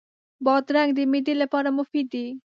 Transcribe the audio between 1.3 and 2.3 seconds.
لپاره مفید دی.